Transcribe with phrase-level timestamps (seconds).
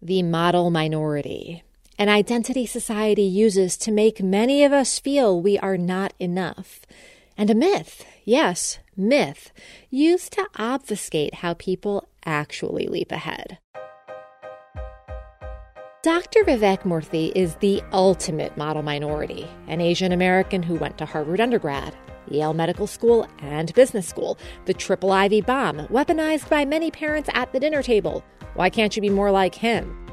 [0.00, 1.62] the model minority,
[1.98, 6.80] an identity society uses to make many of us feel we are not enough,
[7.36, 9.52] and a myth, yes, myth,
[9.90, 13.58] used to obfuscate how people actually leap ahead.
[16.02, 16.44] Dr.
[16.44, 21.96] Vivek Murthy is the ultimate model minority, an Asian American who went to Harvard undergrad,
[22.30, 27.52] Yale Medical School, and business school, the triple Ivy bomb, weaponized by many parents at
[27.52, 28.24] the dinner table.
[28.54, 30.06] Why can't you be more like him?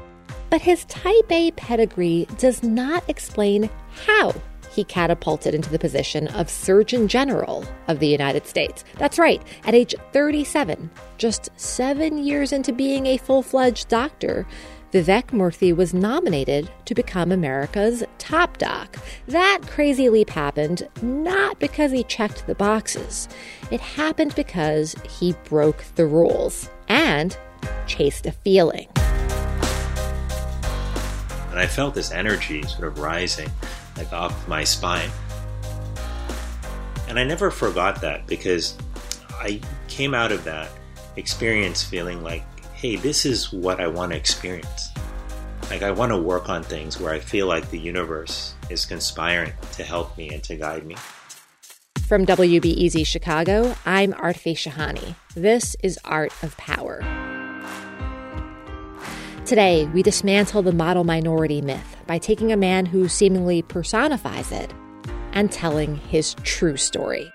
[0.50, 3.68] But his type A pedigree does not explain
[4.06, 4.32] how
[4.76, 8.84] he catapulted into the position of Surgeon General of the United States.
[8.98, 14.46] That's right, at age 37, just seven years into being a full fledged doctor.
[14.92, 18.96] Vivek Murthy was nominated to become America's top doc.
[19.26, 23.28] That crazy leap happened not because he checked the boxes.
[23.70, 27.36] It happened because he broke the rules and
[27.86, 28.88] chased a feeling.
[31.50, 33.50] And I felt this energy sort of rising
[33.96, 35.10] like off my spine.
[37.08, 38.76] And I never forgot that because
[39.32, 40.70] I came out of that
[41.16, 42.44] experience feeling like,
[42.76, 44.90] hey, this is what I want to experience.
[45.70, 49.54] Like, I want to work on things where I feel like the universe is conspiring
[49.72, 50.94] to help me and to guide me.
[52.06, 55.14] From WBEZ Chicago, I'm Aarti Shahani.
[55.34, 57.00] This is Art of Power.
[59.46, 64.74] Today, we dismantle the model minority myth by taking a man who seemingly personifies it
[65.32, 67.32] and telling his true story.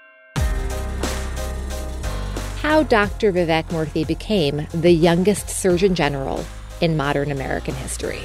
[2.62, 3.34] How Dr.
[3.34, 6.46] Vivek Murthy became the youngest Surgeon General
[6.80, 8.22] in modern American history.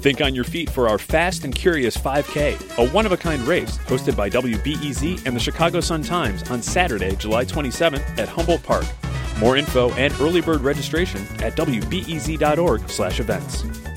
[0.00, 3.46] Think on your feet for our Fast and Curious 5K, a one of a kind
[3.46, 8.62] race hosted by WBEZ and the Chicago Sun Times on Saturday, July 27th at Humboldt
[8.62, 8.86] Park.
[9.38, 13.91] More info and early bird registration at wbez.org/events.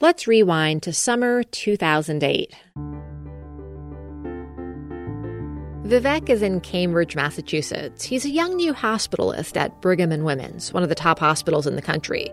[0.00, 2.54] Let's rewind to summer 2008.
[5.82, 8.04] Vivek is in Cambridge, Massachusetts.
[8.04, 11.74] He's a young new hospitalist at Brigham and Women's, one of the top hospitals in
[11.74, 12.30] the country.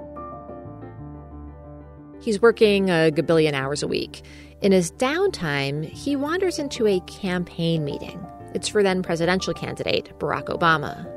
[2.22, 4.22] He's working a gabillion hours a week.
[4.62, 8.24] In his downtime, he wanders into a campaign meeting.
[8.54, 11.12] It's for then presidential candidate Barack Obama.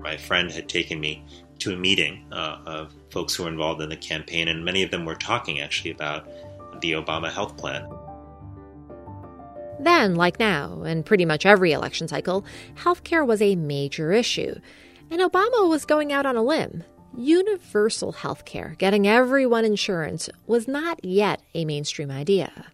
[0.00, 1.24] My friend had taken me
[1.62, 4.90] to a meeting uh, of folks who were involved in the campaign, and many of
[4.90, 6.26] them were talking actually about
[6.80, 7.88] the Obama health plan.
[9.78, 12.44] Then, like now, and pretty much every election cycle,
[12.76, 14.54] healthcare was a major issue.
[15.10, 16.84] And Obama was going out on a limb.
[17.16, 22.66] Universal health care, getting everyone insurance, was not yet a mainstream idea.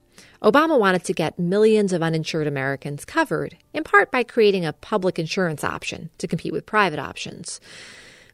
[0.43, 5.19] Obama wanted to get millions of uninsured Americans covered, in part by creating a public
[5.19, 7.61] insurance option to compete with private options.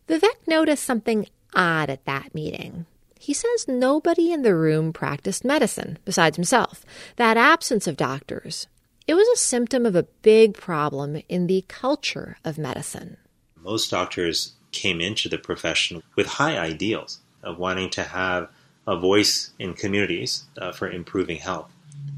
[0.08, 2.86] Vivek noticed something odd at that meeting.
[3.18, 6.84] He says nobody in the room practiced medicine besides himself.
[7.16, 8.66] That absence of doctors,
[9.06, 13.16] it was a symptom of a big problem in the culture of medicine.
[13.56, 18.50] Most doctors came into the profession with high ideals of wanting to have
[18.86, 21.70] a voice in communities uh, for improving health.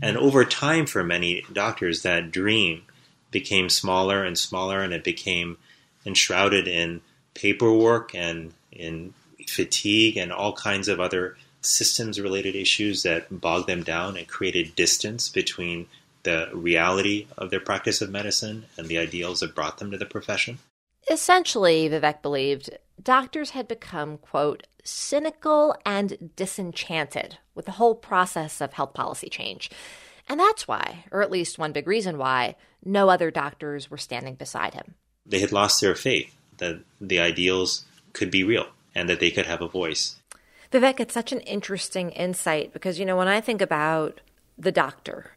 [0.02, 2.82] And over time, for many doctors, that dream
[3.30, 5.58] became smaller and smaller, and it became
[6.04, 7.00] enshrouded in
[7.36, 9.14] paperwork and in
[9.46, 14.74] fatigue and all kinds of other systems related issues that bogged them down and created
[14.74, 15.86] distance between
[16.22, 20.06] the reality of their practice of medicine and the ideals that brought them to the
[20.06, 20.58] profession.
[21.08, 22.70] Essentially, Vivek believed
[23.00, 29.70] doctors had become, quote, cynical and disenchanted with the whole process of health policy change.
[30.28, 34.34] And that's why, or at least one big reason why, no other doctors were standing
[34.34, 34.94] beside him.
[35.24, 39.46] They had lost their faith that the ideals could be real and that they could
[39.46, 40.16] have a voice.
[40.72, 44.20] Vivek, it's such an interesting insight because, you know, when I think about
[44.58, 45.32] the doctor,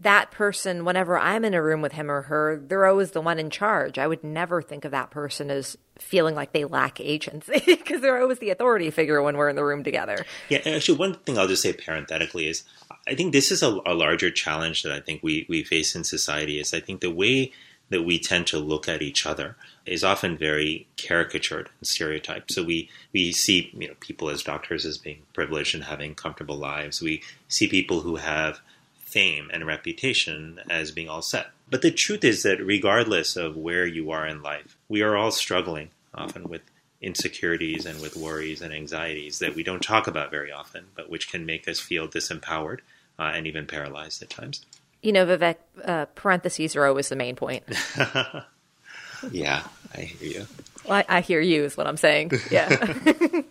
[0.00, 3.38] that person, whenever I'm in a room with him or her, they're always the one
[3.38, 3.98] in charge.
[3.98, 8.20] I would never think of that person as feeling like they lack agency because they're
[8.20, 10.24] always the authority figure when we're in the room together.
[10.48, 12.64] Yeah, actually, one thing I'll just say parenthetically is
[13.08, 16.04] I think this is a, a larger challenge that I think we, we face in
[16.04, 17.52] society is I think the way
[17.90, 19.56] that we tend to look at each other
[19.86, 22.52] is often very caricatured and stereotyped.
[22.52, 26.56] So we, we see you know people as doctors as being privileged and having comfortable
[26.56, 27.00] lives.
[27.00, 28.60] We see people who have
[29.00, 31.48] fame and reputation as being all set.
[31.70, 35.30] But the truth is that regardless of where you are in life, we are all
[35.30, 36.62] struggling often with
[37.00, 41.30] insecurities and with worries and anxieties that we don't talk about very often, but which
[41.30, 42.80] can make us feel disempowered
[43.18, 44.64] uh, and even paralyzed at times.
[45.02, 47.64] You know, Vivek, uh, parentheses are always the main point.
[49.30, 49.62] yeah,
[49.94, 50.46] I hear you.
[50.84, 52.32] Well, I, I hear you, is what I'm saying.
[52.50, 52.68] Yeah.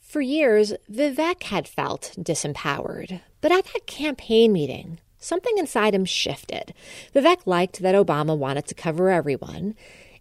[0.00, 3.20] For years, Vivek had felt disempowered.
[3.40, 6.72] But at that campaign meeting, something inside him shifted.
[7.14, 9.74] Vivek liked that Obama wanted to cover everyone.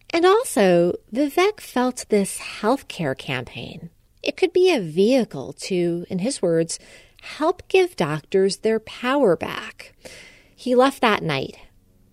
[0.09, 3.89] And also, Vivek felt this healthcare campaign.
[4.21, 6.79] It could be a vehicle to, in his words,
[7.21, 9.93] help give doctors their power back.
[10.55, 11.57] He left that night.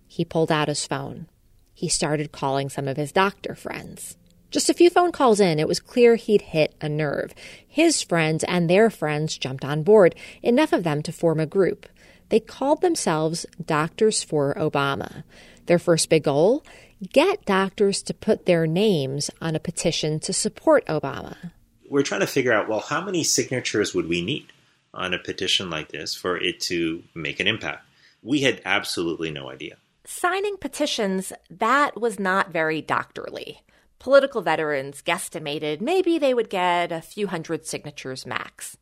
[0.07, 1.27] He pulled out his phone.
[1.73, 4.17] He started calling some of his doctor friends.
[4.51, 7.33] Just a few phone calls in, it was clear he'd hit a nerve.
[7.67, 11.87] His friends and their friends jumped on board, enough of them to form a group.
[12.29, 15.23] They called themselves Doctors for Obama.
[15.65, 16.63] Their first big goal?
[17.11, 21.51] Get doctors to put their names on a petition to support Obama.
[21.89, 24.47] We're trying to figure out well, how many signatures would we need
[24.95, 27.85] on a petition like this for it to make an impact?
[28.23, 29.77] We had absolutely no idea.
[30.05, 33.61] Signing petitions, that was not very doctorly.
[33.99, 38.77] Political veterans guesstimated maybe they would get a few hundred signatures max.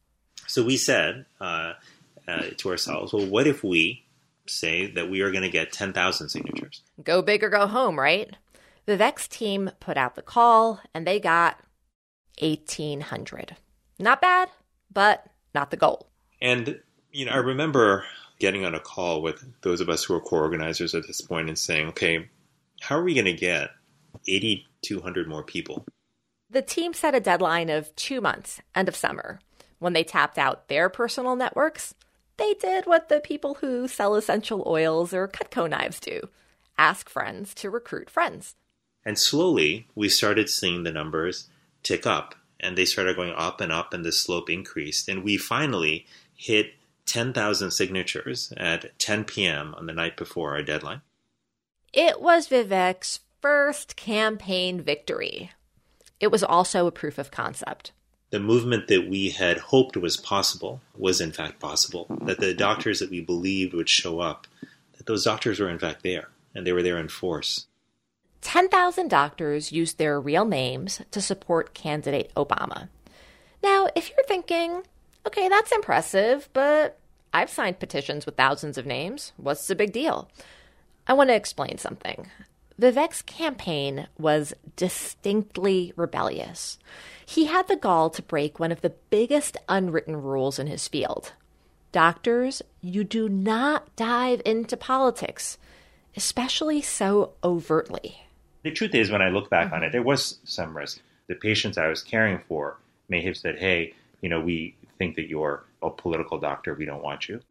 [0.47, 1.73] So we said uh,
[2.27, 4.03] uh, to ourselves, well, what if we
[4.47, 6.81] say that we are going to get 10,000 signatures?
[7.03, 8.35] Go big or go home, right?
[8.85, 11.59] The VEX team put out the call and they got
[12.39, 13.55] 1,800.
[13.99, 14.49] Not bad,
[14.91, 16.09] but not the goal.
[16.41, 16.79] And,
[17.11, 18.05] you know, I remember
[18.39, 21.57] getting on a call with those of us who are co-organizers at this point and
[21.57, 22.29] saying, okay,
[22.81, 23.69] how are we going to get
[24.27, 25.85] 8,200 more people?
[26.49, 29.39] The team set a deadline of two months, end of summer.
[29.79, 31.95] When they tapped out their personal networks,
[32.37, 36.29] they did what the people who sell essential oils or Cutco knives do
[36.77, 38.55] ask friends to recruit friends.
[39.05, 41.49] And slowly, we started seeing the numbers
[41.83, 45.09] tick up, and they started going up and up, and the slope increased.
[45.09, 46.05] And we finally
[46.35, 46.73] hit
[47.05, 49.75] 10,000 signatures at 10 p.m.
[49.75, 51.01] on the night before our deadline.
[51.91, 55.51] It was Vivek's first campaign victory.
[56.19, 57.91] It was also a proof of concept.
[58.29, 62.07] The movement that we had hoped was possible was in fact possible.
[62.21, 64.47] That the doctors that we believed would show up,
[64.97, 67.67] that those doctors were in fact there, and they were there in force.
[68.43, 72.89] 10,000 doctors used their real names to support candidate Obama.
[73.63, 74.83] Now, if you're thinking,
[75.25, 76.99] Okay, that's impressive, but
[77.33, 79.31] I've signed petitions with thousands of names.
[79.37, 80.29] What's the big deal?
[81.07, 82.27] I want to explain something.
[82.79, 86.77] Vivek's campaign was distinctly rebellious.
[87.25, 91.33] He had the gall to break one of the biggest unwritten rules in his field.
[91.91, 95.57] Doctors, you do not dive into politics,
[96.17, 98.22] especially so overtly.
[98.63, 99.75] The truth is, when I look back mm-hmm.
[99.75, 101.01] on it, there was some risk.
[101.27, 102.77] The patients I was caring for
[103.09, 107.03] may have said, hey, you know, we think that you're a political doctor, we don't
[107.03, 107.41] want you.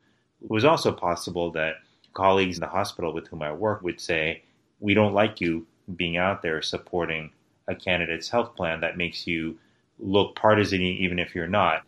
[0.43, 1.76] It was also possible that
[2.14, 4.43] colleagues in the hospital with whom I work would say,
[4.81, 7.31] we don't like you being out there supporting
[7.69, 9.58] a candidate's health plan that makes you
[9.99, 11.82] look partisan even if you're not.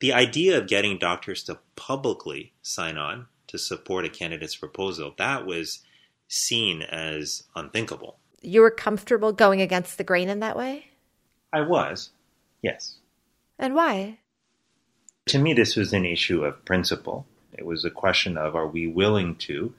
[0.00, 5.46] The idea of getting doctors to publicly sign on to support a candidate's proposal, that
[5.46, 5.80] was
[6.28, 8.18] seen as unthinkable.
[8.44, 10.88] You were comfortable going against the grain in that way?
[11.52, 12.10] I was,
[12.62, 12.96] yes.
[13.58, 14.18] And why?
[15.26, 17.26] To me, this was an issue of principle.
[17.56, 19.72] It was a question of are we willing to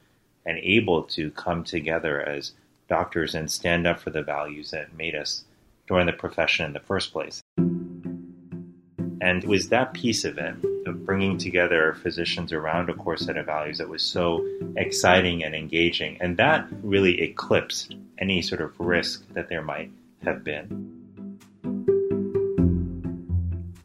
[0.45, 2.54] and able to come together as
[2.87, 5.44] doctors and stand up for the values that made us
[5.87, 7.42] join the profession in the first place.
[7.57, 10.56] And it was that piece of it,
[10.87, 14.45] of bringing together physicians around a core set of values, that was so
[14.77, 16.18] exciting and engaging.
[16.21, 19.92] And that really eclipsed any sort of risk that there might
[20.23, 20.92] have been.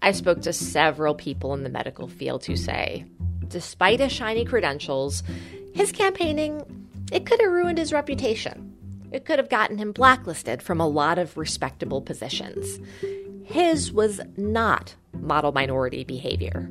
[0.02, 3.04] I spoke to several people in the medical field who say,
[3.48, 5.22] despite his shiny credentials,
[5.74, 6.62] his campaigning,
[7.12, 8.74] it could have ruined his reputation.
[9.12, 12.80] It could have gotten him blacklisted from a lot of respectable positions.
[13.44, 16.70] His was not model minority behavior.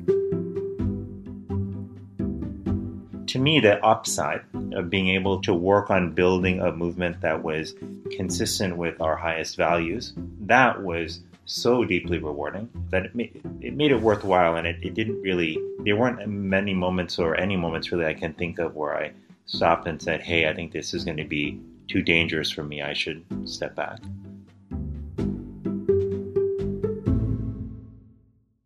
[3.30, 7.74] To me, the upside of being able to work on building a movement that was
[8.10, 13.90] consistent with our highest values, that was so deeply rewarding that it made, it made
[13.90, 18.06] it worthwhile and it, it didn't really there weren't many moments or any moments really
[18.06, 19.10] i can think of where i
[19.46, 21.58] stopped and said hey i think this is going to be
[21.90, 22.80] too dangerous for me.
[22.80, 23.98] I should step back.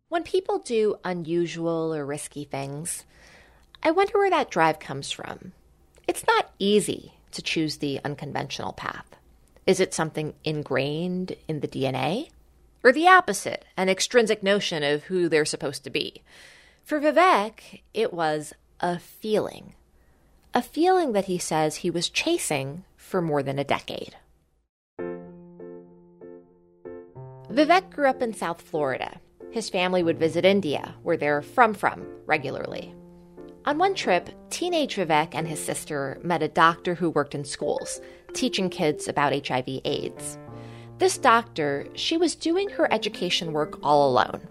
[0.09, 3.05] When people do unusual or risky things
[3.83, 5.51] i wonder where that drive comes from
[6.07, 9.15] it's not easy to choose the unconventional path
[9.65, 12.27] is it something ingrained in the dna
[12.85, 16.21] or the opposite, an extrinsic notion of who they're supposed to be.
[16.83, 19.73] For Vivek, it was a feeling.
[20.53, 24.15] A feeling that he says he was chasing for more than a decade.
[27.49, 29.19] Vivek grew up in South Florida.
[29.49, 32.93] His family would visit India, where they're from from, regularly.
[33.65, 37.99] On one trip, teenage Vivek and his sister met a doctor who worked in schools,
[38.33, 40.37] teaching kids about HIV AIDS.
[40.99, 44.47] This doctor, she was doing her education work all alone.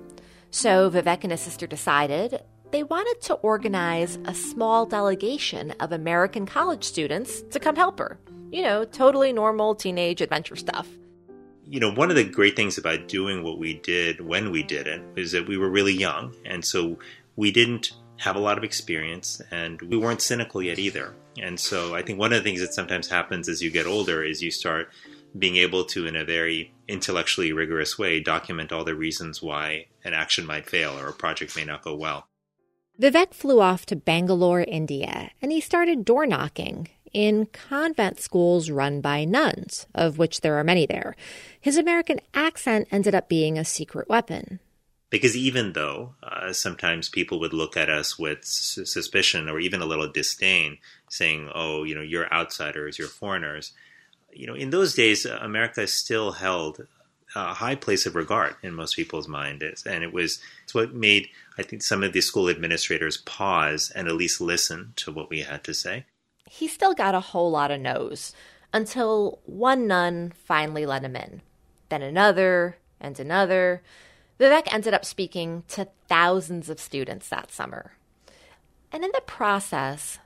[0.50, 2.42] So Vivek and his sister decided
[2.72, 8.18] they wanted to organize a small delegation of American college students to come help her.
[8.50, 10.88] You know, totally normal teenage adventure stuff.
[11.64, 14.88] You know, one of the great things about doing what we did when we did
[14.88, 16.34] it is that we were really young.
[16.44, 16.98] And so
[17.36, 21.14] we didn't have a lot of experience and we weren't cynical yet either.
[21.40, 24.22] And so I think one of the things that sometimes happens as you get older
[24.22, 24.88] is you start
[25.36, 30.14] being able to, in a very intellectually rigorous way, document all the reasons why an
[30.14, 32.28] action might fail or a project may not go well.
[33.00, 39.00] Vivek flew off to Bangalore, India, and he started door knocking in convent schools run
[39.00, 41.16] by nuns, of which there are many there.
[41.60, 44.60] His American accent ended up being a secret weapon.
[45.14, 49.86] Because even though uh, sometimes people would look at us with suspicion or even a
[49.86, 50.78] little disdain,
[51.08, 53.72] saying, oh, you know, you're outsiders, you're foreigners,
[54.32, 56.88] you know, in those days, uh, America still held
[57.36, 61.28] a high place of regard in most people's mind, and it was it's what made
[61.56, 65.42] I think some of the school administrators pause and at least listen to what we
[65.42, 66.06] had to say.
[66.50, 68.32] He still got a whole lot of no's
[68.72, 71.40] until one nun finally let him in,
[71.88, 73.80] then another and another.
[74.38, 77.92] Vivek ended up speaking to thousands of students that summer.
[78.90, 80.18] And in the process,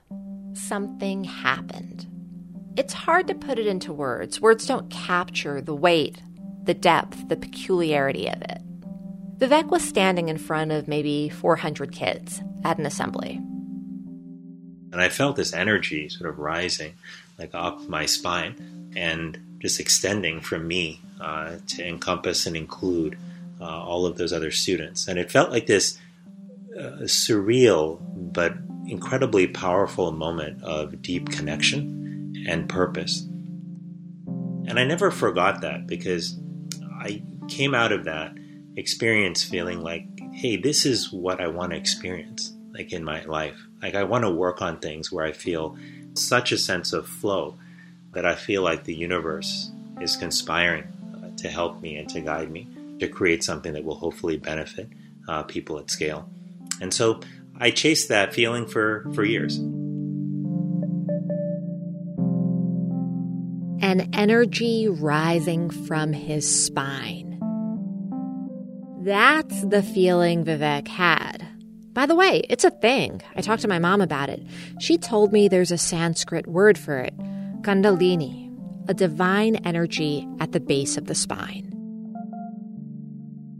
[0.53, 2.07] something happened.
[2.75, 4.41] It's hard to put it into words.
[4.41, 6.21] Words don't capture the weight,
[6.63, 8.61] the depth, the peculiarity of it.
[9.37, 13.39] Vivek was standing in front of maybe 400 kids at an assembly.
[14.91, 16.93] And I felt this energy sort of rising,
[17.37, 23.17] like up my spine, and just extending from me uh, to encompass and include
[23.59, 25.07] uh, all of those other students.
[25.07, 25.97] And it felt like this
[26.77, 28.53] uh, surreal but
[28.87, 33.21] incredibly powerful moment of deep connection and purpose.
[34.67, 36.39] And I never forgot that because
[36.99, 38.33] I came out of that
[38.75, 43.57] experience feeling like, hey, this is what I want to experience, like in my life.
[43.81, 45.77] Like I want to work on things where I feel
[46.13, 47.55] such a sense of flow
[48.13, 50.83] that I feel like the universe is conspiring
[51.15, 52.67] uh, to help me and to guide me
[52.99, 54.89] to create something that will hopefully benefit
[55.27, 56.29] uh, people at scale.
[56.81, 57.21] And so
[57.57, 59.59] I chased that feeling for, for years.
[63.81, 67.39] an energy rising from his spine.
[69.01, 71.47] That's the feeling Vivek had.
[71.93, 73.21] By the way, it's a thing.
[73.35, 74.45] I talked to my mom about it.
[74.79, 77.17] She told me there's a Sanskrit word for it
[77.61, 78.55] Kundalini,
[78.87, 81.68] a divine energy at the base of the spine.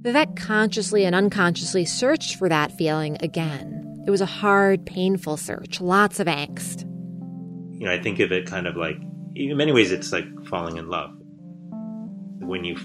[0.01, 4.03] Vivek consciously and unconsciously searched for that feeling again.
[4.08, 6.82] It was a hard, painful search, lots of angst.
[7.79, 8.98] You know, I think of it kind of like
[9.36, 11.12] in many ways, it's like falling in love.
[12.39, 12.77] When you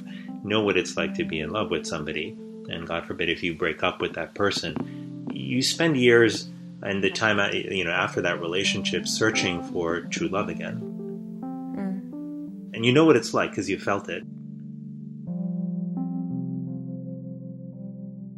[0.42, 2.36] know what it's like to be in love with somebody,
[2.68, 6.48] and God forbid if you break up with that person, you spend years
[6.82, 10.80] and the time you know after that relationship searching for true love again.
[11.42, 12.74] Mm.
[12.74, 14.22] And you know what it's like because you felt it.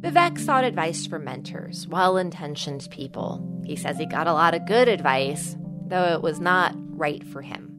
[0.07, 3.45] Vivek sought advice from mentors, well intentioned people.
[3.65, 7.41] He says he got a lot of good advice, though it was not right for
[7.41, 7.73] him.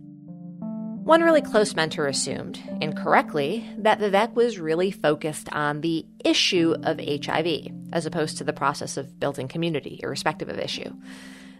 [1.04, 7.00] One really close mentor assumed, incorrectly, that Vivek was really focused on the issue of
[7.00, 10.92] HIV, as opposed to the process of building community, irrespective of issue.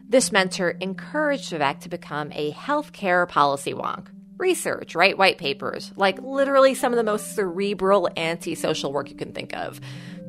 [0.07, 4.09] This mentor encouraged Vivek to become a healthcare policy wonk.
[4.37, 9.33] Research, write white papers, like literally some of the most cerebral antisocial work you can
[9.33, 9.81] think of.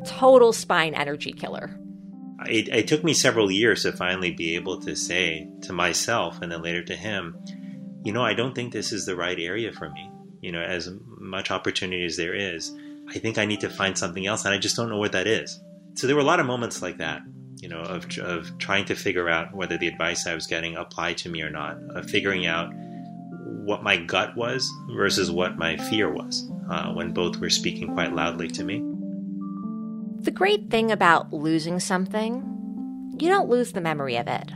[0.05, 1.77] Total spine energy killer.
[2.45, 6.51] It, it took me several years to finally be able to say to myself and
[6.51, 7.37] then later to him,
[8.03, 10.09] you know, I don't think this is the right area for me.
[10.41, 12.73] You know, as much opportunity as there is,
[13.09, 15.27] I think I need to find something else, and I just don't know what that
[15.27, 15.59] is.
[15.95, 17.21] So there were a lot of moments like that,
[17.57, 21.17] you know, of, of trying to figure out whether the advice I was getting applied
[21.19, 26.09] to me or not, of figuring out what my gut was versus what my fear
[26.09, 28.81] was uh, when both were speaking quite loudly to me.
[30.21, 34.51] The great thing about losing something, you don't lose the memory of it.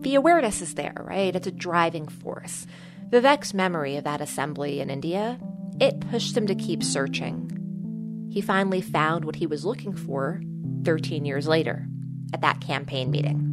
[0.00, 1.36] The awareness is there, right?
[1.36, 2.66] It's a driving force.
[3.10, 5.38] Vivek's memory of that assembly in India,
[5.78, 8.28] it pushed him to keep searching.
[8.28, 10.42] He finally found what he was looking for
[10.82, 11.86] 13 years later
[12.32, 13.50] at that campaign meeting.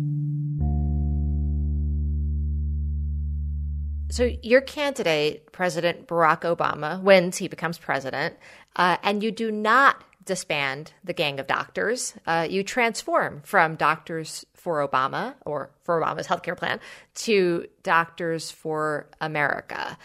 [4.09, 8.35] So, your candidate, President Barack Obama, wins, he becomes president,
[8.75, 12.13] uh, and you do not disband the gang of doctors.
[12.25, 16.79] Uh, you transform from Doctors for Obama or for Obama's healthcare plan
[17.15, 19.97] to Doctors for America.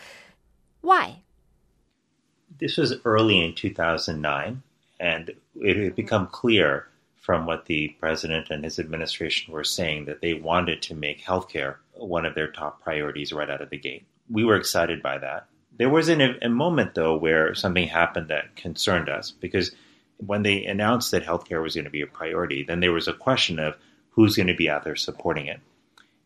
[0.80, 1.22] Why?
[2.58, 4.62] This was early in 2009,
[4.98, 10.20] and it had become clear from what the president and his administration were saying that
[10.20, 14.06] they wanted to make healthcare one of their top priorities right out of the gate.
[14.30, 15.48] We were excited by that.
[15.76, 19.72] There was an, a moment, though, where something happened that concerned us because
[20.18, 23.12] when they announced that healthcare was going to be a priority, then there was a
[23.12, 23.76] question of
[24.10, 25.60] who's going to be out there supporting it.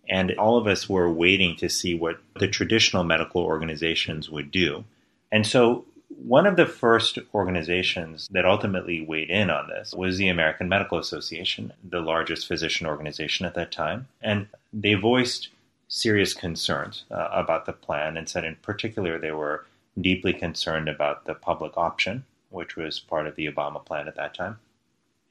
[0.09, 4.85] And all of us were waiting to see what the traditional medical organizations would do.
[5.30, 10.28] And so one of the first organizations that ultimately weighed in on this was the
[10.28, 14.09] American Medical Association, the largest physician organization at that time.
[14.20, 15.49] And they voiced
[15.88, 19.64] serious concerns uh, about the plan and said, in particular, they were
[20.00, 24.35] deeply concerned about the public option, which was part of the Obama plan at that
[24.35, 24.59] time.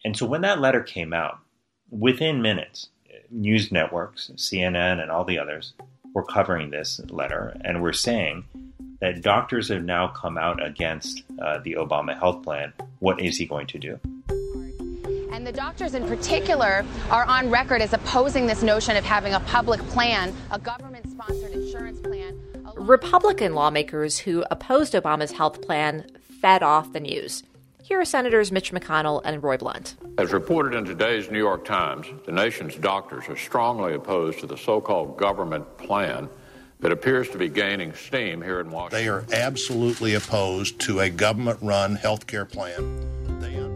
[0.04, 1.40] And so when that letter came out,
[1.90, 2.90] within minutes,
[3.30, 5.74] news networks, CNN, and all the others
[6.14, 8.46] were covering this letter and were saying
[9.02, 12.74] that doctors have now come out against uh, the Obama health plan.
[13.00, 14.00] What is he going to do?
[15.32, 19.40] And the doctors in particular are on record as opposing this notion of having a
[19.42, 22.38] public plan, a government sponsored insurance plan.
[22.76, 26.06] Republican lawmakers who opposed Obama's health plan
[26.42, 27.44] fed off the news.
[27.84, 29.96] Here are Senators Mitch McConnell and Roy Blunt.
[30.18, 34.58] As reported in today's New York Times, the nation's doctors are strongly opposed to the
[34.58, 36.30] so called government plan
[36.80, 39.00] that appears to be gaining steam here in Washington.
[39.00, 43.18] They are absolutely opposed to a government run health care plan.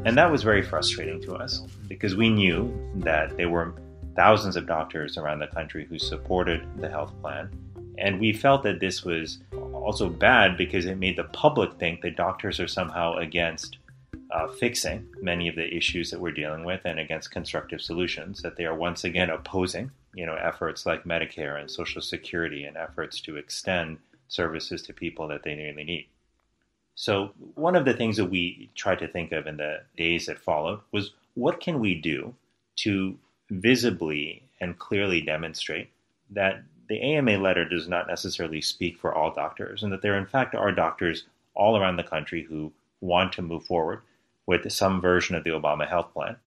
[0.05, 3.73] And that was very frustrating to us because we knew that there were
[4.15, 7.49] thousands of doctors around the country who supported the health plan.
[7.97, 9.39] And we felt that this was
[9.83, 13.77] also bad because it made the public think that doctors are somehow against
[14.31, 18.55] uh, fixing many of the issues that we're dealing with and against constructive solutions, that
[18.55, 23.19] they are once again opposing you know, efforts like Medicare and Social Security and efforts
[23.21, 26.07] to extend services to people that they need.
[26.95, 30.37] So, one of the things that we tried to think of in the days that
[30.37, 32.35] followed was what can we do
[32.77, 33.17] to
[33.49, 35.89] visibly and clearly demonstrate
[36.29, 40.25] that the AMA letter does not necessarily speak for all doctors, and that there, in
[40.25, 44.01] fact, are doctors all around the country who want to move forward
[44.45, 46.37] with some version of the Obama health plan.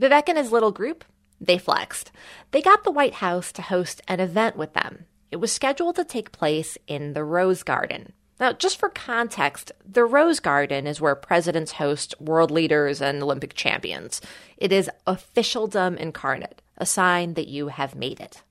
[0.00, 1.04] Vivek and his little group
[1.40, 2.12] they flexed.
[2.52, 5.06] They got the White House to host an event with them.
[5.30, 8.12] It was scheduled to take place in the Rose Garden.
[8.40, 13.54] Now, just for context, the Rose Garden is where presidents host world leaders and Olympic
[13.54, 14.20] champions.
[14.56, 18.42] It is officialdom incarnate, a sign that you have made it.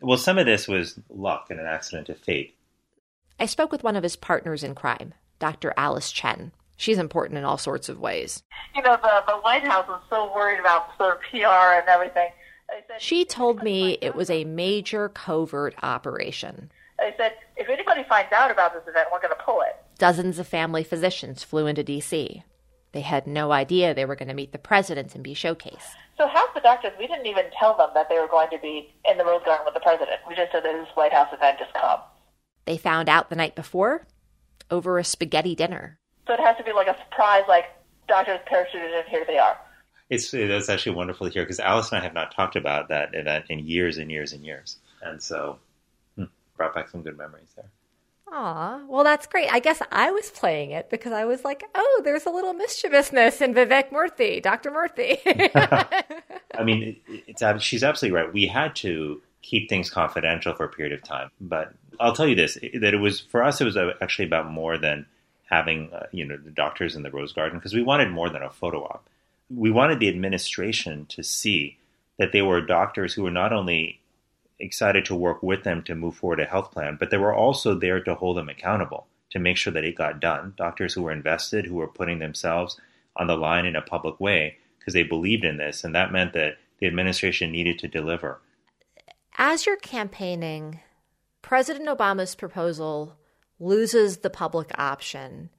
[0.00, 2.56] Well, some of this was luck and an accident of fate.
[3.38, 5.72] I spoke with one of his partners in crime, Dr.
[5.76, 8.42] Alice Chen she's important in all sorts of ways.
[8.74, 12.28] You know, the, the White House was so worried about sort of PR and everything.
[12.98, 16.70] She told me it was a major covert operation.
[16.98, 19.76] They said, if anybody finds out about this event, we're going to pull it.
[19.98, 22.44] Dozens of family physicians flew into D.C.
[22.92, 25.94] They had no idea they were going to meet the president and be showcased.
[26.16, 28.92] So half the doctors, we didn't even tell them that they were going to be
[29.08, 30.20] in the Rose Garden with the president.
[30.28, 32.00] We just said that this White House event just come.
[32.64, 34.06] They found out the night before
[34.70, 35.98] over a spaghetti dinner.
[36.26, 37.66] So it has to be like a surprise, like
[38.06, 39.58] doctors parachuted in, here they are.
[40.10, 43.14] It's that's actually wonderful to hear because Alice and I have not talked about that
[43.14, 45.58] event in years and years and years, and so
[46.16, 46.24] hmm,
[46.56, 47.70] brought back some good memories there.
[48.32, 49.52] Aw, well, that's great.
[49.52, 53.40] I guess I was playing it because I was like, oh, there's a little mischievousness
[53.40, 54.70] in Vivek Murthy, Dr.
[54.70, 55.18] Murthy.
[56.54, 58.32] I mean, it's she's absolutely right.
[58.32, 62.36] We had to keep things confidential for a period of time, but I'll tell you
[62.36, 65.06] this: that it was for us, it was actually about more than
[65.50, 68.42] having uh, you know the doctors in the rose garden because we wanted more than
[68.42, 69.04] a photo op.
[69.50, 71.78] We wanted the administration to see
[72.18, 74.00] that they were doctors who were not only
[74.60, 77.74] excited to work with them to move forward a health plan, but they were also
[77.74, 80.54] there to hold them accountable to make sure that it got done.
[80.56, 82.80] Doctors who were invested, who were putting themselves
[83.16, 86.32] on the line in a public way because they believed in this, and that meant
[86.32, 88.40] that the administration needed to deliver.
[89.36, 90.80] As you're campaigning,
[91.42, 93.16] President Obama's proposal
[93.58, 95.50] loses the public option.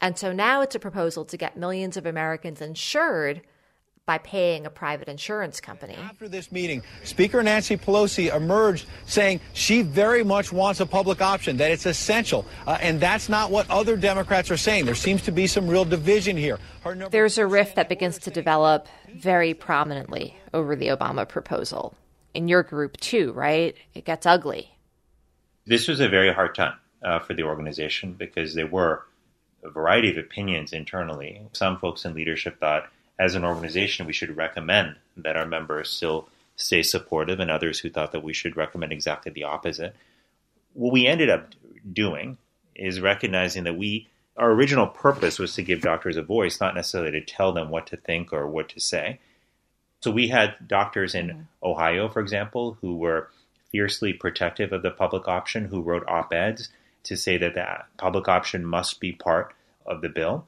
[0.00, 3.42] And so now it's a proposal to get millions of Americans insured
[4.08, 5.94] by paying a private insurance company.
[5.94, 11.58] After this meeting, Speaker Nancy Pelosi emerged saying she very much wants a public option,
[11.58, 12.46] that it's essential.
[12.66, 14.86] Uh, and that's not what other Democrats are saying.
[14.86, 16.58] There seems to be some real division here.
[17.10, 21.94] There's a rift that begins to develop very prominently over the Obama proposal.
[22.32, 23.76] In your group, too, right?
[23.92, 24.74] It gets ugly.
[25.66, 29.04] This was a very hard time uh, for the organization because there were
[29.62, 31.42] a variety of opinions internally.
[31.52, 36.28] Some folks in leadership thought, as an organization, we should recommend that our members still
[36.56, 39.94] stay supportive, and others who thought that we should recommend exactly the opposite.
[40.74, 41.54] What we ended up
[41.92, 42.36] doing
[42.74, 47.10] is recognizing that we our original purpose was to give doctors a voice, not necessarily
[47.10, 49.18] to tell them what to think or what to say.
[50.00, 51.40] So we had doctors in mm-hmm.
[51.62, 53.30] Ohio, for example, who were
[53.72, 56.68] fiercely protective of the public option, who wrote op eds
[57.02, 59.54] to say that the public option must be part
[59.84, 60.46] of the bill.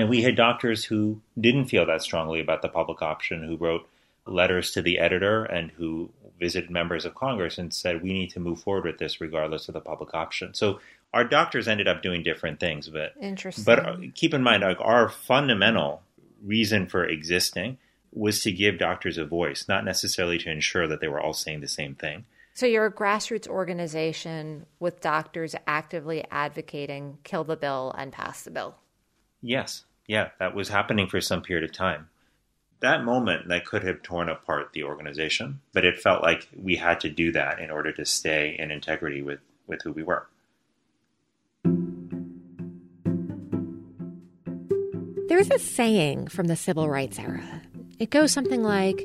[0.00, 3.88] And we had doctors who didn't feel that strongly about the public option, who wrote
[4.26, 8.40] letters to the editor and who visited members of Congress and said, we need to
[8.40, 10.54] move forward with this regardless of the public option.
[10.54, 10.80] So
[11.12, 13.64] our doctors ended up doing different things, but interesting.
[13.64, 16.02] But uh, keep in mind, like our fundamental
[16.42, 17.78] reason for existing
[18.12, 21.60] was to give doctors a voice, not necessarily to ensure that they were all saying
[21.60, 22.24] the same thing.
[22.54, 28.50] So you're a grassroots organization with doctors actively advocating kill the bill and pass the
[28.50, 28.76] bill.
[29.42, 29.84] Yes.
[30.10, 32.08] Yeah, that was happening for some period of time.
[32.80, 36.98] That moment that could have torn apart the organization, but it felt like we had
[37.02, 40.26] to do that in order to stay in integrity with, with who we were.
[45.28, 47.62] There's a saying from the civil rights era.
[48.00, 49.00] It goes something like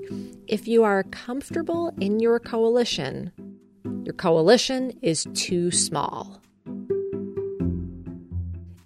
[0.48, 3.32] If you are comfortable in your coalition,
[4.06, 6.42] your coalition is too small.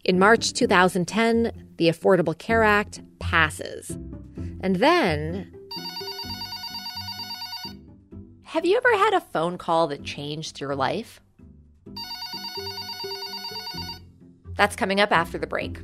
[0.10, 3.91] In March 2010, the Affordable Care Act passes.
[4.60, 5.56] And then.
[8.41, 11.22] Have you ever had a phone call that changed your life?
[14.56, 15.78] That's coming up after the break.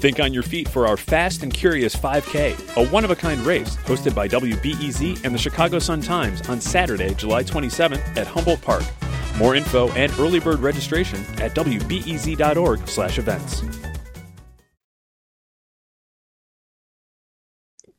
[0.00, 3.38] Think on your feet for our Fast and Curious 5K, a one of a kind
[3.42, 8.62] race hosted by WBEZ and the Chicago Sun Times on Saturday, July 27th at Humboldt
[8.62, 8.82] Park.
[9.36, 13.60] More info and early bird registration at wbez.org/events.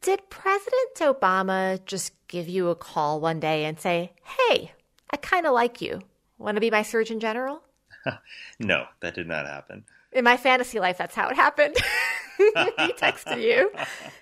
[0.02, 4.72] Did President Obama just give you a call one day and say, "Hey,
[5.12, 6.02] I kind of like you.
[6.40, 7.62] Want to be my Surgeon General?"
[8.60, 11.76] no, that did not happen in my fantasy life, that's how it happened.
[12.38, 13.72] he texted you,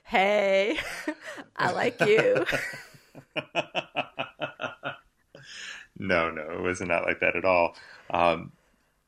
[0.03, 0.77] "Hey,
[1.55, 2.45] I like you."
[5.97, 7.75] no, no, it was not like that at all.
[8.09, 8.51] Um,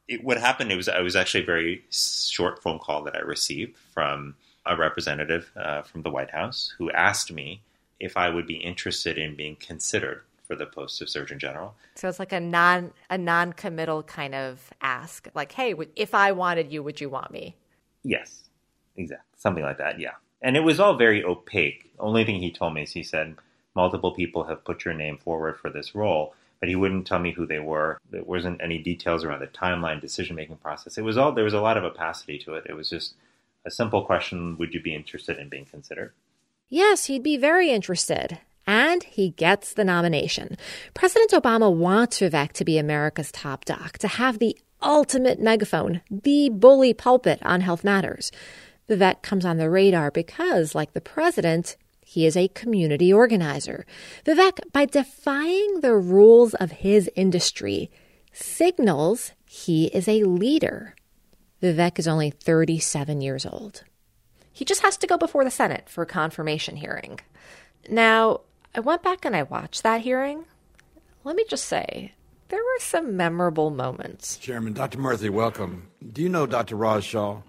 [0.07, 0.71] it, what happened?
[0.71, 4.75] It was I was actually a very short phone call that I received from a
[4.75, 7.61] representative uh, from the White House who asked me
[7.99, 11.73] if I would be interested in being considered for the post of Surgeon General.
[11.95, 16.33] So it's like a non a non committal kind of ask, like, "Hey, if I
[16.33, 17.55] wanted you, would you want me?"
[18.03, 18.49] Yes,
[18.97, 19.97] exactly, something like that.
[19.97, 21.89] Yeah, and it was all very opaque.
[21.99, 23.37] Only thing he told me is he said
[23.77, 27.31] multiple people have put your name forward for this role, but he wouldn't tell me
[27.31, 27.97] who they were.
[28.09, 30.97] There wasn't any details around the timeline, decision making process.
[30.97, 32.65] It was all there was a lot of opacity to it.
[32.67, 33.13] It was just
[33.65, 36.11] a simple question: Would you be interested in being considered?
[36.67, 38.39] Yes, he'd be very interested
[38.71, 40.55] and he gets the nomination.
[40.93, 46.47] President Obama wants Vivek to be America's top doc, to have the ultimate megaphone, the
[46.47, 48.31] bully pulpit on health matters.
[48.87, 53.85] Vivek comes on the radar because, like the president, he is a community organizer.
[54.25, 57.91] Vivek, by defying the rules of his industry,
[58.31, 60.95] signals he is a leader.
[61.61, 63.83] Vivek is only 37 years old.
[64.53, 67.19] He just has to go before the Senate for a confirmation hearing.
[67.89, 68.41] Now,
[68.73, 70.45] I went back and I watched that hearing.
[71.25, 72.13] Let me just say,
[72.47, 74.37] there were some memorable moments.
[74.37, 74.97] Chairman, Dr.
[74.97, 75.89] Murthy, welcome.
[76.13, 76.77] Do you know Dr.
[76.77, 77.41] Raj Shah,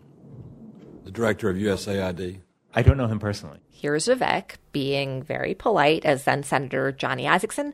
[1.05, 2.41] the director of USAID?
[2.75, 3.61] I don't know him personally.
[3.71, 7.73] Here's Vivek being very polite as then Senator Johnny Isakson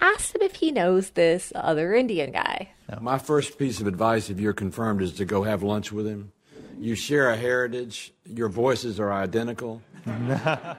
[0.00, 2.70] asked him if he knows this other Indian guy.
[2.90, 2.98] No.
[3.00, 6.32] My first piece of advice, if you're confirmed, is to go have lunch with him.
[6.78, 9.82] You share a heritage, your voices are identical.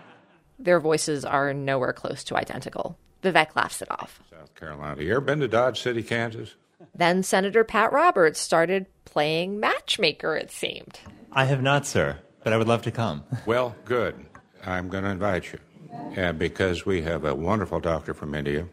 [0.60, 2.98] their voices are nowhere close to identical.
[3.24, 4.22] Vivek laughs it off.
[4.30, 5.02] South Carolina.
[5.02, 6.56] You ever been to Dodge City, Kansas?
[6.94, 11.00] Then Senator Pat Roberts started playing matchmaker, it seemed.
[11.32, 13.24] I have not, sir, but I would love to come.
[13.46, 14.26] Well, good.
[14.66, 18.68] I'm going to invite you uh, because we have a wonderful doctor from India.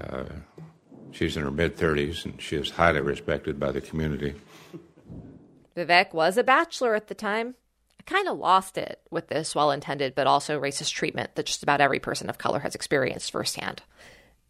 [0.00, 0.24] Uh,
[1.10, 4.34] she's in her mid 30s and she is highly respected by the community.
[5.76, 7.54] Vivek was a bachelor at the time
[8.08, 11.80] kind of lost it with this well intended but also racist treatment that just about
[11.80, 13.82] every person of color has experienced firsthand.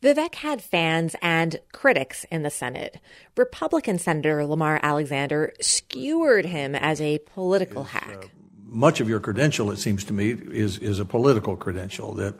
[0.00, 3.00] Vivek had fans and critics in the Senate.
[3.36, 8.24] Republican Senator Lamar Alexander skewered him as a political His, hack.
[8.24, 8.28] Uh,
[8.64, 12.36] much of your credential, it seems to me, is, is a political credential, that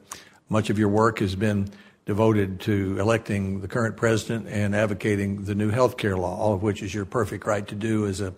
[0.49, 1.69] much of your work has been
[2.07, 6.63] devoted to electing the current president and advocating the new health care law, all of
[6.63, 8.33] which is your perfect right to do as, a,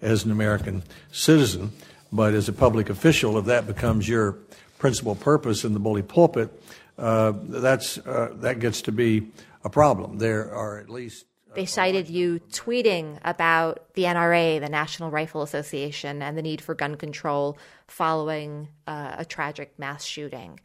[0.00, 1.72] as an American citizen.
[2.12, 4.36] But as a public official, if that becomes your
[4.78, 6.50] principal purpose in the bully pulpit,
[6.98, 9.28] uh, that's, uh, that gets to be
[9.64, 10.18] a problem.
[10.18, 16.22] There are at least they cited you tweeting about the NRA, the National Rifle Association,
[16.22, 20.60] and the need for gun control following uh, a tragic mass shooting.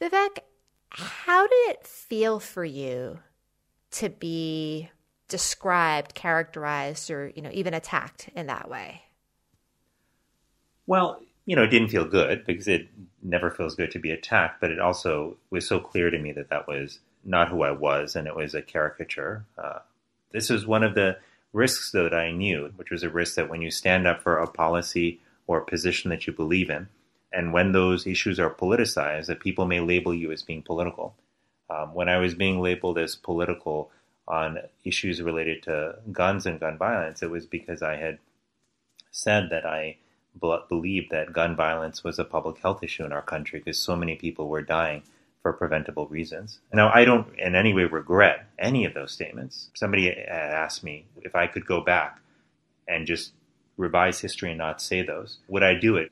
[0.00, 0.38] Vivek,
[0.90, 3.20] how did it feel for you
[3.92, 4.90] to be
[5.28, 9.03] described, characterized, or you know even attacked in that way?
[10.86, 12.88] Well, you know, it didn't feel good because it
[13.22, 16.50] never feels good to be attacked, but it also was so clear to me that
[16.50, 19.44] that was not who I was, and it was a caricature.
[19.56, 19.80] Uh,
[20.32, 21.18] this was one of the
[21.52, 24.46] risks that I knew, which was a risk that when you stand up for a
[24.46, 26.88] policy or a position that you believe in,
[27.32, 31.14] and when those issues are politicized, that people may label you as being political.
[31.68, 33.90] Um, when I was being labeled as political
[34.28, 38.18] on issues related to guns and gun violence, it was because I had
[39.10, 39.96] said that I
[40.40, 44.16] believed that gun violence was a public health issue in our country because so many
[44.16, 45.02] people were dying
[45.42, 46.58] for preventable reasons.
[46.72, 49.68] Now, I don't in any way regret any of those statements.
[49.74, 52.20] Somebody asked me if I could go back
[52.88, 53.32] and just
[53.76, 55.38] revise history and not say those.
[55.48, 56.10] Would I do it?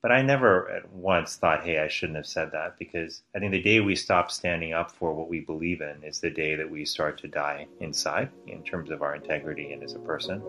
[0.00, 3.52] But I never at once thought, hey, I shouldn't have said that because I think
[3.52, 6.68] the day we stop standing up for what we believe in is the day that
[6.68, 10.42] we start to die inside in terms of our integrity and as a person.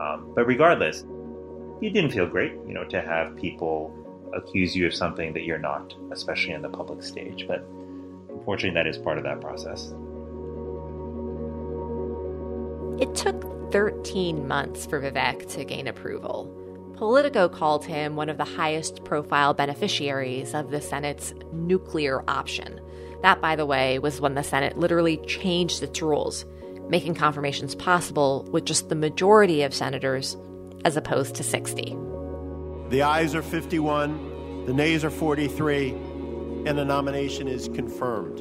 [0.00, 1.04] Um, but regardless,
[1.80, 3.94] it didn't feel great, you know, to have people
[4.34, 7.46] accuse you of something that you're not, especially in the public stage.
[7.46, 7.64] But
[8.28, 9.92] unfortunately, that is part of that process.
[13.00, 16.54] It took 13 months for Vivek to gain approval.
[16.96, 22.80] Politico called him one of the highest profile beneficiaries of the Senate's nuclear option.
[23.22, 26.44] That, by the way, was when the Senate literally changed its rules,
[26.88, 30.36] making confirmations possible with just the majority of senators
[30.84, 31.96] as opposed to 60.
[32.88, 38.38] The ayes are 51, the nays are 43, and the nomination is confirmed.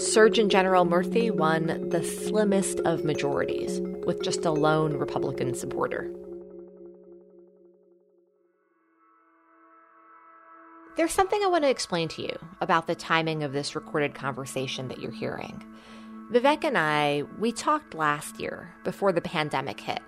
[0.00, 6.10] Surgeon General Murthy won the slimmest of majorities, with just a lone Republican supporter.
[10.96, 14.88] There's something I want to explain to you about the timing of this recorded conversation
[14.88, 15.62] that you're hearing.
[16.32, 20.00] Vivek and I, we talked last year before the pandemic hit.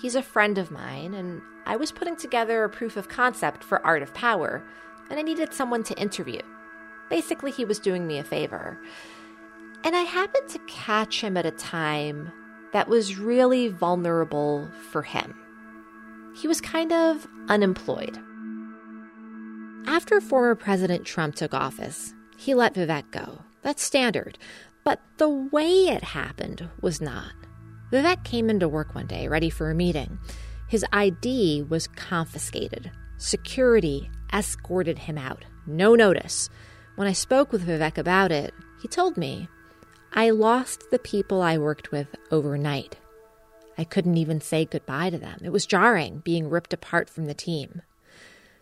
[0.00, 3.84] He's a friend of mine, and I was putting together a proof of concept for
[3.84, 4.62] Art of Power,
[5.10, 6.40] and I needed someone to interview.
[7.08, 8.78] Basically, he was doing me a favor.
[9.82, 12.30] And I happened to catch him at a time
[12.72, 15.34] that was really vulnerable for him.
[16.36, 18.16] He was kind of unemployed.
[19.86, 23.42] After former President Trump took office, he let Vivek go.
[23.62, 24.38] That's standard.
[24.84, 27.32] But the way it happened was not.
[27.92, 30.18] Vivek came into work one day ready for a meeting.
[30.68, 32.90] His ID was confiscated.
[33.18, 35.44] Security escorted him out.
[35.66, 36.48] No notice.
[36.96, 39.48] When I spoke with Vivek about it, he told me,
[40.12, 42.96] I lost the people I worked with overnight.
[43.76, 45.40] I couldn't even say goodbye to them.
[45.42, 47.82] It was jarring being ripped apart from the team.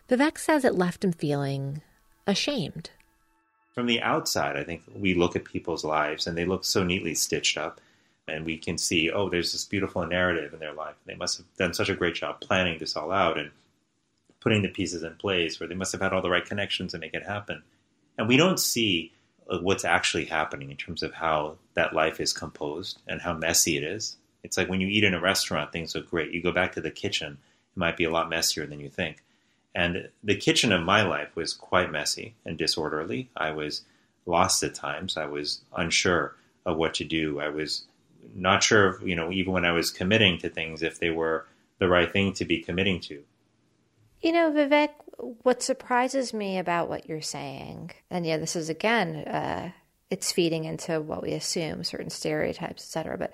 [0.08, 1.82] Vivek says it left him feeling
[2.26, 2.90] ashamed.
[3.78, 7.14] From the outside, I think we look at people's lives and they look so neatly
[7.14, 7.80] stitched up
[8.26, 10.96] and we can see, oh, there's this beautiful narrative in their life.
[11.06, 13.52] They must have done such a great job planning this all out and
[14.40, 16.98] putting the pieces in place, where they must have had all the right connections to
[16.98, 17.62] make it happen.
[18.18, 19.12] And we don't see
[19.48, 23.76] uh, what's actually happening in terms of how that life is composed and how messy
[23.76, 24.16] it is.
[24.42, 26.32] It's like when you eat in a restaurant, things look great.
[26.32, 27.38] You go back to the kitchen,
[27.76, 29.22] it might be a lot messier than you think.
[29.74, 33.30] And the kitchen of my life was quite messy and disorderly.
[33.36, 33.82] I was
[34.26, 35.16] lost at times.
[35.16, 37.40] I was unsure of what to do.
[37.40, 37.84] I was
[38.34, 41.46] not sure, if, you know, even when I was committing to things, if they were
[41.78, 43.22] the right thing to be committing to.
[44.20, 44.90] You know, Vivek,
[45.42, 49.70] what surprises me about what you're saying, and yeah, this is again, uh,
[50.10, 53.16] it's feeding into what we assume, certain stereotypes, etc.
[53.16, 53.32] But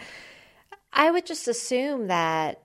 [0.93, 2.61] I would just assume that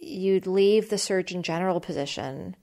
[0.00, 2.56] you'd leave the Surgeon General position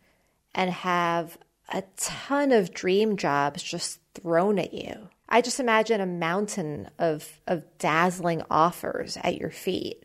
[0.55, 1.37] and have
[1.69, 5.09] a ton of dream jobs just thrown at you.
[5.27, 10.03] I just imagine a mountain of of dazzling offers at your feet.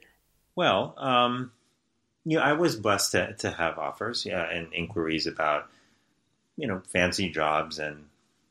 [0.57, 1.53] Well, um,
[2.25, 5.69] you know, I was blessed to, to have offers, yeah, and inquiries about,
[6.57, 8.07] you know, fancy jobs and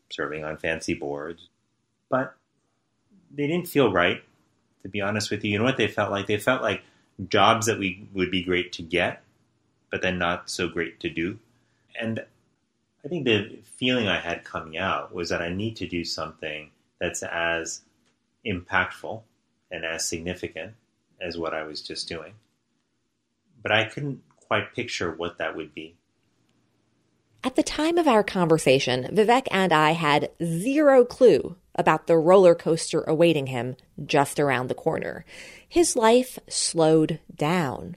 [0.10, 1.50] serving on fancy boards,
[2.10, 2.36] but
[3.30, 4.24] they didn't feel right.
[4.84, 6.28] To be honest with you, you know what they felt like?
[6.28, 6.82] They felt like
[7.28, 9.22] jobs that we would be great to get,
[9.92, 11.38] but then not so great to do.
[12.00, 12.26] And
[13.04, 16.72] I think the feeling I had coming out was that I need to do something
[17.00, 17.82] that's as
[18.46, 19.22] impactful
[19.72, 20.74] and as significant
[21.22, 22.34] as what I was just doing.
[23.62, 25.96] But I couldn't quite picture what that would be.
[27.44, 32.54] At the time of our conversation, Vivek and I had zero clue about the roller
[32.54, 35.24] coaster awaiting him just around the corner.
[35.68, 37.96] His life slowed down.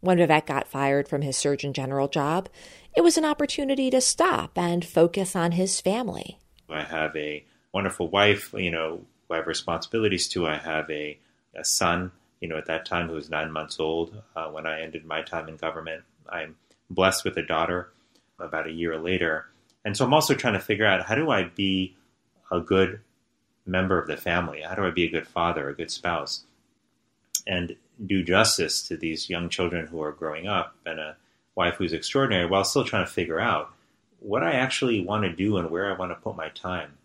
[0.00, 2.48] When Vivek got fired from his Surgeon General job,
[2.96, 6.38] it was an opportunity to stop and focus on his family.
[6.68, 10.46] I have a wonderful wife, you know, I have responsibilities to.
[10.46, 11.18] I have a,
[11.54, 14.80] a son, you know, at that time who was nine months old uh, when I
[14.80, 16.04] ended my time in government.
[16.28, 16.56] I'm
[16.88, 17.92] blessed with a daughter
[18.38, 19.46] about a year later.
[19.84, 21.96] And so I'm also trying to figure out how do I be
[22.50, 23.00] a good
[23.66, 24.62] member of the family?
[24.62, 26.44] How do I be a good father, a good spouse,
[27.46, 31.16] and do justice to these young children who are growing up and a
[31.56, 33.72] wife who's extraordinary while still trying to figure out
[34.20, 36.98] what I actually want to do and where I want to put my time?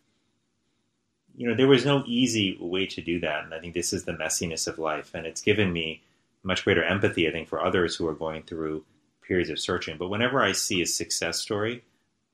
[1.35, 3.45] You know, there was no easy way to do that.
[3.45, 5.15] And I think this is the messiness of life.
[5.15, 6.01] And it's given me
[6.43, 8.83] much greater empathy, I think, for others who are going through
[9.21, 9.97] periods of searching.
[9.97, 11.83] But whenever I see a success story,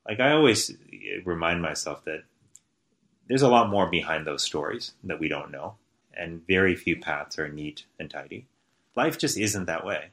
[0.07, 0.75] like I always
[1.25, 2.23] remind myself that
[3.27, 5.75] there's a lot more behind those stories that we don't know,
[6.13, 8.47] and very few paths are neat and tidy.
[8.95, 10.11] Life just isn't that way.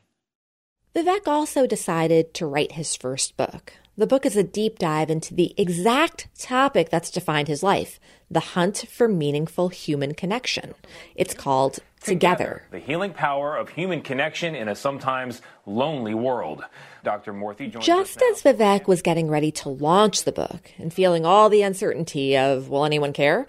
[0.95, 3.73] Vivek also decided to write his first book.
[3.97, 7.99] The book is a deep dive into the exact topic that's defined his life
[8.31, 10.75] the hunt for meaningful human connection.
[11.15, 12.67] It's called Together.
[12.71, 16.65] The healing power of human connection in a sometimes lonely world.
[17.03, 17.33] Dr.
[17.33, 21.63] Joins Just as Vivek was getting ready to launch the book and feeling all the
[21.63, 23.47] uncertainty of, will anyone care?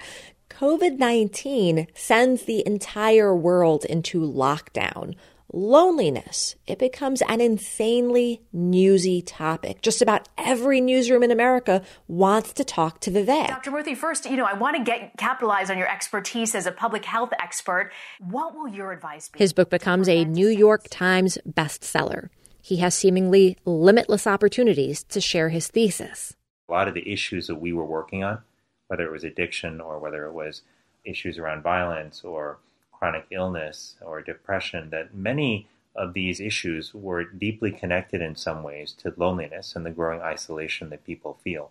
[0.49, 5.15] COVID 19 sends the entire world into lockdown.
[5.53, 6.55] Loneliness.
[6.65, 9.81] It becomes an insanely newsy topic.
[9.81, 13.47] Just about every newsroom in America wants to talk to Vivek.
[13.47, 13.71] Dr.
[13.71, 17.05] Murthy, first, you know, I want to get capitalize on your expertise as a public
[17.05, 17.91] health expert.
[18.19, 19.39] What will your advice be?
[19.39, 22.29] His book becomes a New York Times bestseller.
[22.61, 26.35] He has seemingly limitless opportunities to share his thesis.
[26.67, 28.39] A lot of the issues that we were working on,
[28.87, 30.63] whether it was addiction or whether it was
[31.05, 32.57] issues around violence or
[33.05, 38.93] chronic illness or depression, that many of these issues were deeply connected in some ways
[38.93, 41.69] to loneliness and the growing isolation that people feel.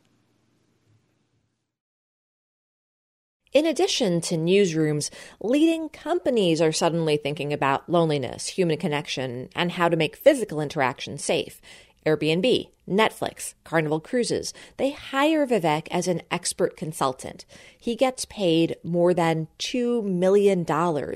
[3.52, 9.88] In addition to newsrooms, leading companies are suddenly thinking about loneliness, human connection, and how
[9.88, 11.60] to make physical interaction safe.
[12.06, 14.52] Airbnb, Netflix, Carnival Cruises.
[14.76, 17.44] They hire Vivek as an expert consultant.
[17.78, 20.66] He gets paid more than $2 million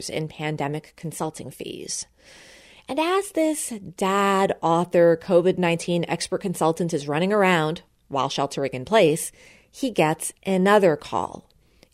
[0.09, 2.07] in pandemic consulting fees.
[2.89, 8.85] And as this dad, author, COVID 19 expert consultant is running around while sheltering in
[8.85, 9.31] place,
[9.71, 11.47] he gets another call.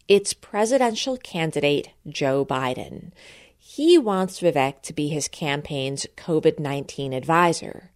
[0.06, 3.10] It's presidential candidate Joe Biden.
[3.58, 7.90] He wants Vivek to be his campaign's COVID 19 advisor.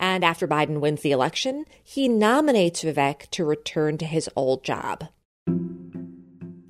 [0.00, 5.04] And after Biden wins the election, he nominates Vivek to return to his old job.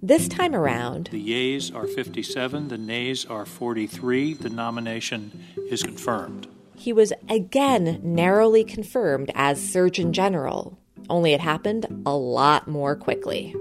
[0.03, 4.35] This time around, the yeas are 57, the nays are 43.
[4.35, 6.49] The nomination is confirmed.
[6.75, 10.77] He was again narrowly confirmed as Surgeon General,
[11.09, 13.55] only it happened a lot more quickly.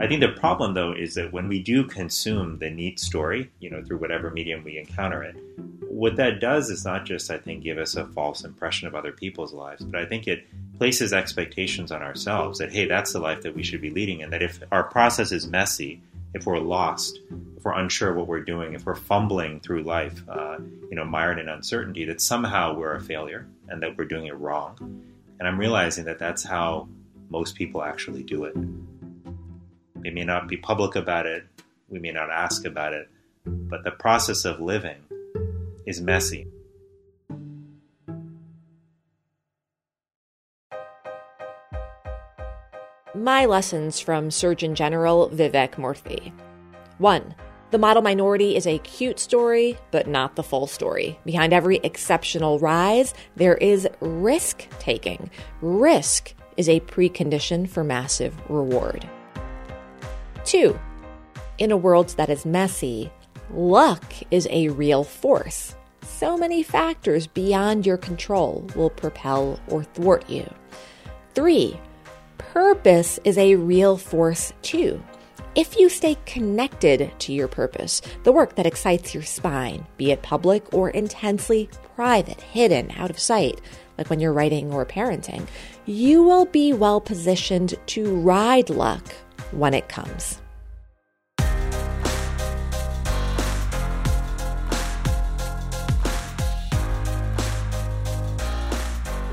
[0.00, 3.68] I think the problem, though, is that when we do consume the neat story, you
[3.68, 5.36] know, through whatever medium we encounter it,
[5.98, 9.10] what that does is not just, I think, give us a false impression of other
[9.10, 10.46] people's lives, but I think it
[10.78, 14.32] places expectations on ourselves that, hey, that's the life that we should be leading, and
[14.32, 16.00] that if our process is messy,
[16.34, 17.18] if we're lost,
[17.56, 20.58] if we're unsure what we're doing, if we're fumbling through life, uh,
[20.88, 24.38] you know, mired in uncertainty, that somehow we're a failure and that we're doing it
[24.38, 25.02] wrong.
[25.40, 26.86] And I'm realizing that that's how
[27.28, 28.56] most people actually do it.
[29.96, 31.44] We may not be public about it,
[31.88, 33.08] we may not ask about it,
[33.44, 35.02] but the process of living
[35.88, 36.46] is messy.
[43.14, 46.30] My lessons from Surgeon General Vivek Murthy.
[46.98, 47.34] 1.
[47.70, 51.18] The model minority is a cute story, but not the full story.
[51.24, 55.30] Behind every exceptional rise, there is risk taking.
[55.62, 59.08] Risk is a precondition for massive reward.
[60.44, 60.78] Two,
[61.56, 63.10] in a world that is messy,
[63.50, 65.74] luck is a real force.
[66.08, 70.52] So many factors beyond your control will propel or thwart you.
[71.34, 71.78] Three,
[72.38, 75.00] purpose is a real force too.
[75.54, 80.22] If you stay connected to your purpose, the work that excites your spine, be it
[80.22, 83.60] public or intensely private, hidden, out of sight,
[83.96, 85.46] like when you're writing or parenting,
[85.86, 89.06] you will be well positioned to ride luck
[89.52, 90.40] when it comes.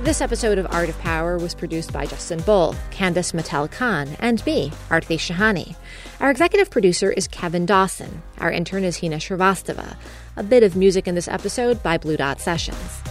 [0.05, 4.45] This episode of Art of Power was produced by Justin Bull, Candice Mattel Khan, and
[4.45, 5.75] me, Aarti Shahani.
[6.19, 8.21] Our executive producer is Kevin Dawson.
[8.37, 9.97] Our intern is Hina Shrivastava.
[10.37, 13.01] A bit of music in this episode by Blue Dot Sessions.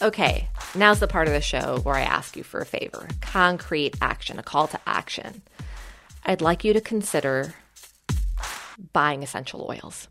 [0.00, 3.96] Okay, now's the part of the show where I ask you for a favor concrete
[4.00, 5.42] action, a call to action.
[6.24, 7.52] I'd like you to consider
[8.92, 10.06] buying essential oils.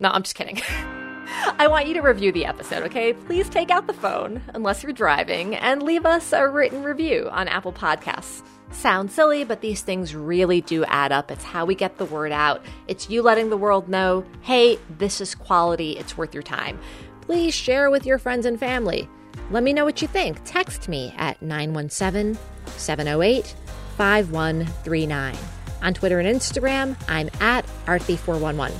[0.00, 0.60] No, I'm just kidding.
[1.58, 3.12] I want you to review the episode, okay?
[3.12, 7.48] Please take out the phone, unless you're driving, and leave us a written review on
[7.48, 8.42] Apple Podcasts.
[8.70, 11.30] Sounds silly, but these things really do add up.
[11.30, 12.64] It's how we get the word out.
[12.88, 16.78] It's you letting the world know hey, this is quality, it's worth your time.
[17.22, 19.08] Please share with your friends and family.
[19.50, 20.38] Let me know what you think.
[20.44, 22.38] Text me at 917
[22.76, 23.54] 708
[23.96, 25.36] 5139.
[25.82, 28.72] On Twitter and Instagram, I'm at Aarti411.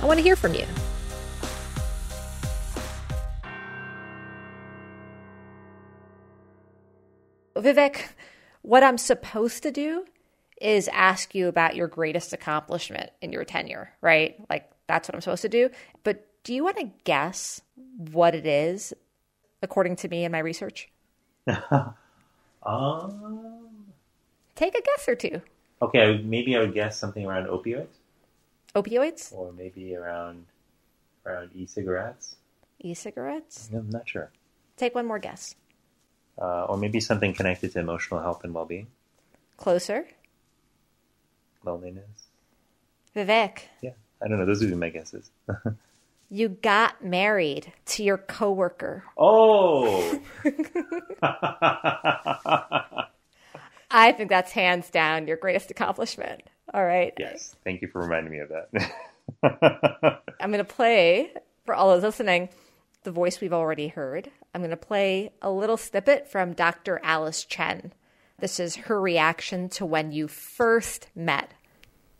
[0.00, 0.66] I want to hear from you.
[7.62, 8.02] Vivek,
[8.62, 10.04] what I'm supposed to do
[10.60, 14.36] is ask you about your greatest accomplishment in your tenure, right?
[14.50, 15.70] Like that's what I'm supposed to do.
[16.04, 17.60] But do you want to guess
[17.96, 18.92] what it is
[19.62, 20.88] according to me and my research?
[22.62, 23.72] um,
[24.54, 25.42] Take a guess or two.
[25.80, 27.88] Okay, maybe I would guess something around opioids.
[28.74, 29.32] Opioids?
[29.32, 30.46] Or maybe around
[31.26, 32.36] around e-cigarettes.
[32.80, 33.70] E-cigarettes?
[33.72, 34.30] I'm not sure.
[34.76, 35.54] Take one more guess.
[36.40, 38.86] Uh, or maybe something connected to emotional health and well-being.
[39.56, 40.06] Closer.
[41.64, 42.28] Loneliness.
[43.14, 43.58] Vivek.
[43.82, 44.46] Yeah, I don't know.
[44.46, 45.30] Those would be my guesses.
[46.30, 49.04] you got married to your coworker.
[49.18, 50.18] Oh.
[53.90, 56.42] I think that's hands down your greatest accomplishment.
[56.72, 57.12] All right.
[57.18, 57.54] Yes.
[57.64, 58.70] Thank you for reminding me of that.
[60.40, 61.32] I'm going to play
[61.66, 62.48] for all those listening
[63.02, 64.30] the voice we've already heard.
[64.54, 67.00] I'm going to play a little snippet from Dr.
[67.02, 67.92] Alice Chen.
[68.38, 71.52] This is her reaction to when you first met.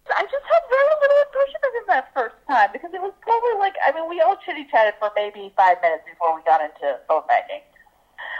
[0.08, 3.58] I just had very little impression of him that first time because it was probably
[3.58, 6.98] like, I mean, we all chitty chatted for maybe five minutes before we got into
[7.08, 7.60] phone banking.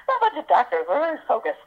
[0.09, 1.59] a bunch of doctors, we're very focused.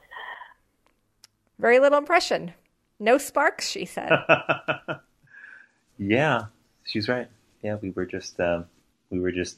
[1.60, 2.54] Very little impression.
[3.00, 4.10] No sparks, she said.
[5.98, 6.46] yeah,
[6.84, 7.28] she's right.
[7.62, 8.66] Yeah, we were just um,
[9.10, 9.58] we were just